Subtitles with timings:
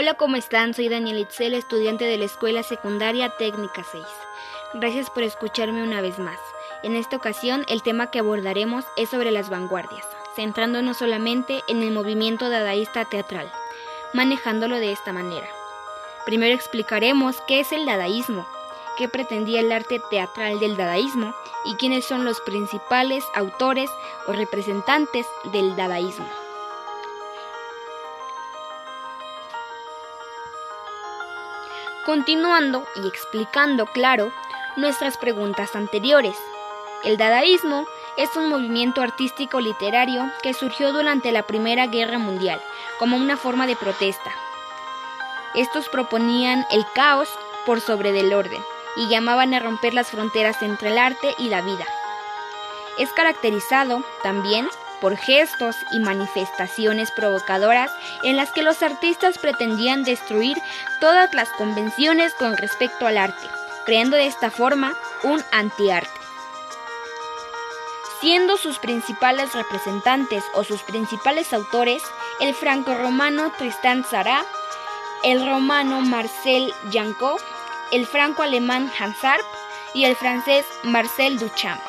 [0.00, 0.74] Hola, ¿cómo están?
[0.74, 4.04] Soy Daniel Itzel, estudiante de la Escuela Secundaria Técnica 6.
[4.74, 6.38] Gracias por escucharme una vez más.
[6.84, 10.06] En esta ocasión, el tema que abordaremos es sobre las vanguardias,
[10.36, 13.50] centrándonos solamente en el movimiento dadaísta teatral,
[14.14, 15.48] manejándolo de esta manera.
[16.24, 18.46] Primero explicaremos qué es el dadaísmo,
[18.98, 21.34] qué pretendía el arte teatral del dadaísmo
[21.64, 23.90] y quiénes son los principales autores
[24.28, 26.47] o representantes del dadaísmo.
[32.08, 34.32] Continuando y explicando claro
[34.76, 36.34] nuestras preguntas anteriores.
[37.04, 37.84] El dadaísmo
[38.16, 42.62] es un movimiento artístico literario que surgió durante la Primera Guerra Mundial
[42.98, 44.32] como una forma de protesta.
[45.54, 47.28] Estos proponían el caos
[47.66, 48.62] por sobre del orden
[48.96, 51.84] y llamaban a romper las fronteras entre el arte y la vida.
[52.96, 54.66] Es caracterizado también
[55.00, 57.90] por gestos y manifestaciones provocadoras
[58.22, 60.56] en las que los artistas pretendían destruir
[61.00, 63.46] todas las convenciones con respecto al arte,
[63.86, 66.10] creando de esta forma un antiarte.
[68.20, 72.02] Siendo sus principales representantes o sus principales autores
[72.40, 74.44] el franco-romano Tristan Tzara,
[75.24, 77.36] el romano Marcel Janco,
[77.92, 79.44] el franco-alemán Hans Arp
[79.94, 81.80] y el francés Marcel Duchamp.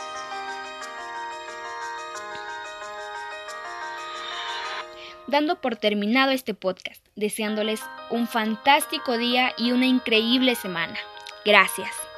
[5.30, 10.98] Dando por terminado este podcast, deseándoles un fantástico día y una increíble semana.
[11.46, 12.09] Gracias.